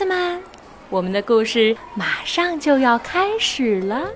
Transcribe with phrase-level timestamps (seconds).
[0.00, 0.40] 子们，
[0.88, 4.08] 我们的故事马上就要开始了。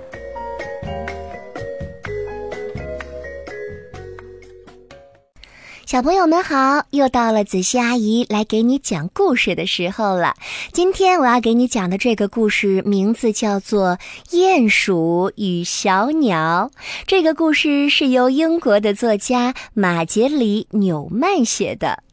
[5.85, 10.35] 小朋友们好，又到了子熙阿姨来给你讲故事的时候了。
[10.73, 13.99] 今天我要给你讲的这个故事名字叫做
[14.33, 16.71] 《鼹鼠与小鸟》。
[17.07, 22.04] 这个故事是由英国的作家马杰里·纽曼写的。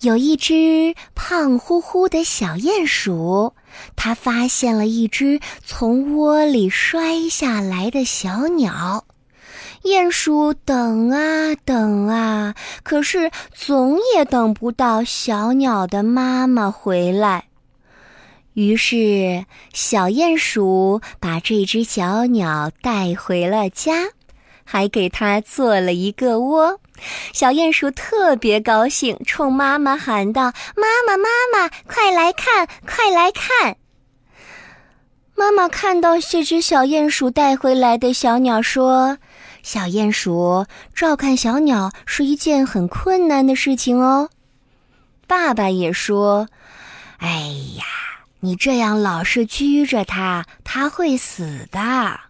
[0.00, 3.54] 有一只胖乎乎的小鼹鼠，
[3.96, 9.04] 它发现了一只从窝里摔下来的小鸟。
[9.82, 17.44] 鼹鼠等啊等啊，可是总也等不到小鸟的妈妈回来。
[18.54, 24.08] 于是，小鼹鼠把这只小鸟带回了家，
[24.68, 26.78] 还给它做了一个窝。
[27.32, 33.76] 小鼹鼠特别高兴，冲妈妈喊道：“妈妈，妈妈，快来看，快来看！”
[35.34, 39.16] 妈妈看到这只小鼹鼠带回来的小鸟，说。
[39.62, 44.30] 小鼹鼠照看小鸟是一件很困难的事情哦。
[45.26, 46.48] 爸爸也说
[47.18, 47.28] ：“哎
[47.76, 47.84] 呀，
[48.40, 52.20] 你这样老是拘着它，它会死的。”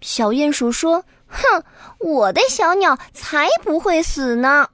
[0.00, 1.62] 小鼹鼠说：“哼，
[1.98, 4.68] 我的小鸟才不会死呢。”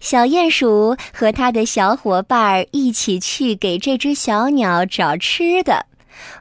[0.00, 5.86] 小鼹鼠和他的小伙伴一起去给这只小鸟找吃的。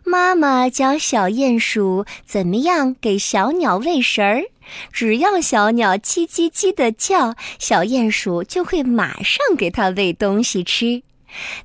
[0.04, 4.44] 妈妈教小鼹鼠怎么样给小鸟喂食儿，
[4.92, 11.02] 只要小鸟叽叽叽的叫，小鼹鼠就会马上给它喂东西吃。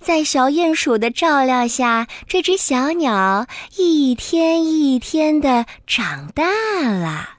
[0.00, 3.46] 在小鼹鼠的照料下，这只小鸟
[3.76, 6.44] 一天一天的长大
[6.90, 7.30] 了。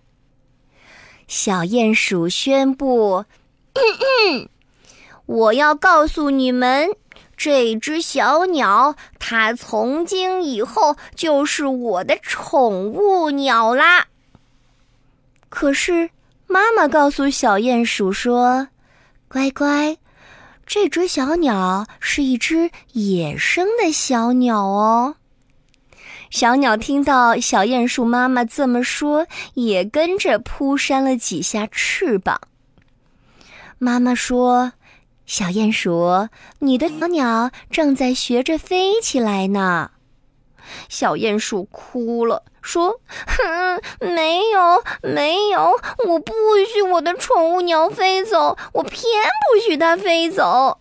[1.28, 3.26] 小鼹鼠宣布
[5.26, 6.90] ：“我要告诉你们。”
[7.44, 14.06] 这只小鸟，它从今以后就是我的宠物鸟啦。
[15.50, 16.12] 可是，
[16.46, 18.68] 妈妈告诉小鼹鼠说
[19.28, 19.98] ：“乖乖，
[20.74, 25.18] 这只小鸟是一只野生的小鸟哦。”
[26.32, 32.40] 小鸟听到小鼹鼠妈妈这么说，也跟着扑扇了几下翅膀。
[33.80, 34.72] 妈妈说。
[35.26, 36.28] 小鼹鼠，
[36.60, 39.92] 你的小鸟正在学着飞起来呢。
[40.90, 46.34] 小鼹鼠哭了，说：“哼，没有，没有，我不
[46.74, 50.80] 许我的宠物鸟飞走，我偏不许它飞走。”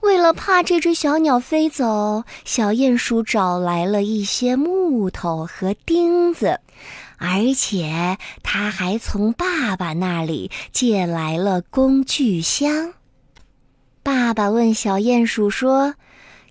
[0.00, 6.60] 为了怕这只小鸟飞走，小鼹鼠找来了一些木头和钉子，
[7.18, 12.94] 而且他还从爸爸那里借来了工具箱。
[14.04, 15.96] 爸爸问小鼹鼠说：“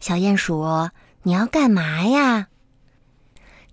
[0.01, 0.89] 小鼹鼠，
[1.27, 2.47] 你要干嘛呀？”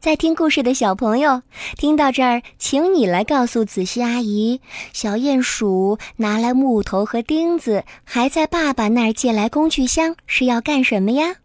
[0.03, 1.42] 在听故事的小朋友，
[1.78, 4.60] 听到这儿，请你来告诉子熙阿姨：
[4.92, 11.37] 小鼹鼠拿来木头和钉子，还在爸爸那儿借来工具箱，是要干什么呀？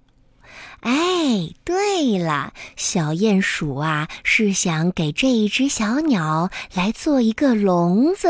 [0.80, 8.28] 哎，对了，小鼹鼠啊，是想给这一只小鸟来做一个笼子。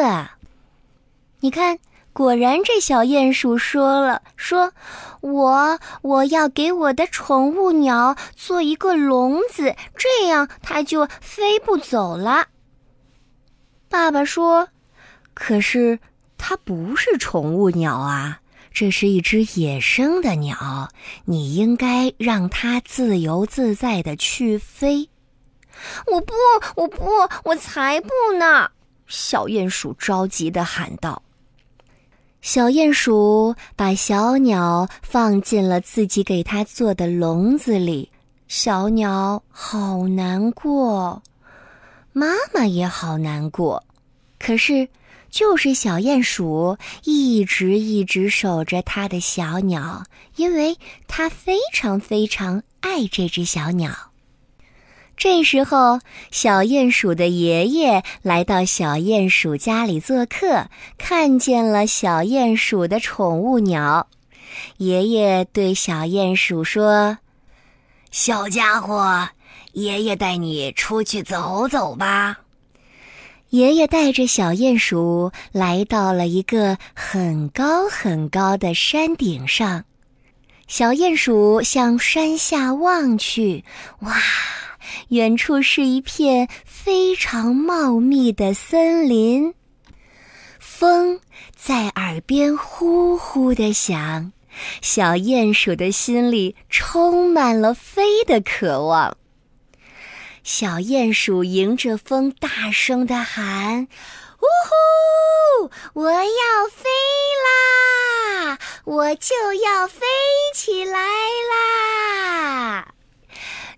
[1.39, 1.79] 你看。
[2.11, 4.73] 果然，这小鼹鼠说了：“说，
[5.21, 12.47] 我我要给我的宠物鸟做一个笼子，这样它就飞不走了。”
[13.87, 14.67] 爸爸说
[15.33, 15.99] ：“可是
[16.37, 18.41] 它不是宠物鸟啊，
[18.73, 20.89] 这是一只野生的鸟，
[21.25, 25.09] 你应该让它自由自在的去飞。”
[26.11, 26.33] 我不，
[26.75, 27.05] 我不，
[27.45, 28.69] 我才不呢！
[29.07, 31.21] 小鼹鼠着急的喊道。
[32.41, 38.09] 小鼹鼠把小鸟放进了自己给它做的笼子里，
[38.47, 41.21] 小鸟好难过，
[42.13, 43.83] 妈妈也好难过。
[44.39, 44.88] 可是，
[45.30, 50.06] 就是小鼹鼠一直一直守着它的小鸟，
[50.38, 50.77] 因为
[51.07, 54.08] 它非常非常爱这只小鸟。
[55.19, 56.00] 这时候，
[56.31, 64.07] 小鼹鼠的爷爷来到小鼹鼠家里做客，看见了小鼹鼠的宠物鸟。
[64.77, 67.18] 爷爷对小鼹鼠说
[68.12, 69.27] ：“小家伙，
[69.74, 72.38] 爷爷带你出去走走吧。”
[73.51, 79.83] 爷爷带着小鼹鼠来到了一个很高很高的山顶上，
[80.65, 83.65] 小鼹鼠向山下望去，
[84.00, 84.13] 哇！
[85.09, 89.53] 远处是一片非常茂密的森林，
[90.59, 91.19] 风
[91.55, 94.31] 在耳边呼呼的响，
[94.81, 99.17] 小鼹鼠的心里充满了飞的渴望。
[100.43, 103.87] 小鼹鼠迎着风，大声地喊
[104.39, 105.71] ：“呜呼！
[105.93, 106.23] 我要
[106.73, 106.89] 飞
[107.45, 108.57] 啦！
[108.85, 110.05] 我就要飞
[110.55, 110.99] 起来
[111.51, 112.93] 啦！”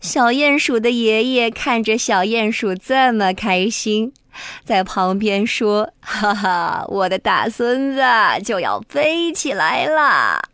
[0.02, 4.12] 小鼹鼠的爷爷看着小鼹鼠这么开心，
[4.66, 8.02] 在旁边说：“哈哈，我的大孙子
[8.44, 10.50] 就要飞起来了。”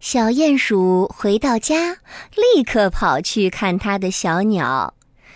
[0.00, 1.98] 小鼹鼠回到家，
[2.34, 4.94] 立刻跑去看它的小鸟。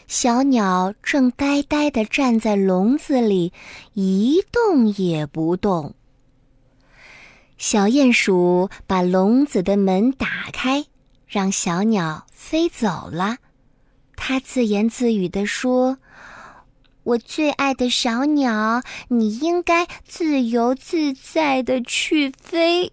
[0.08, 3.52] 小鸟正呆呆地站在笼子里，
[3.92, 5.95] 一动也不动。
[7.68, 10.86] 小鼹鼠把笼子的门打开，
[11.26, 13.38] 让小鸟飞走了。
[14.14, 15.98] 它自言自语地说
[17.02, 22.92] ：“我最爱的小鸟，你应该自由自在地去飞。”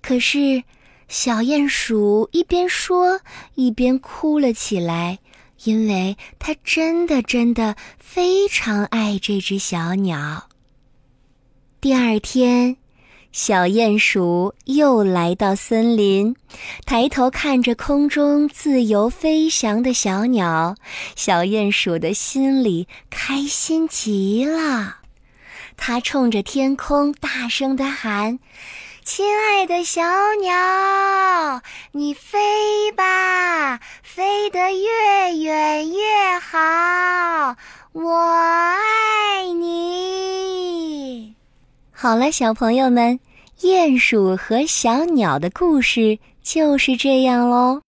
[0.00, 0.64] 可是，
[1.08, 3.20] 小鼹鼠一边说，
[3.56, 5.18] 一边哭了起来，
[5.64, 10.48] 因为它真的真的非常爱这只小鸟。
[11.78, 12.78] 第二天，
[13.32, 16.34] 小鼹鼠又来到森林，
[16.84, 20.74] 抬头看着空中自由飞翔的小鸟，
[21.14, 24.96] 小鼹鼠的心里开心极了。
[25.76, 28.40] 它冲着天空大声地喊。
[29.04, 30.02] 亲爱的小
[30.40, 31.62] 鸟，
[31.92, 37.56] 你飞吧，飞得越远越好，
[37.92, 41.36] 我爱你。
[42.02, 43.20] 好了，小朋友们，
[43.60, 47.82] 鼹鼠和小鸟的故事就是这样喽。